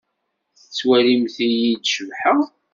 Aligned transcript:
Tettwalim-iyi-d 0.59 1.83
cebḥeɣ? 1.93 2.37